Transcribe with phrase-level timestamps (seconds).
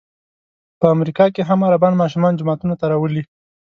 [0.79, 3.23] په امریکا کې هم عربان ماشومان جوماتونو ته راولي.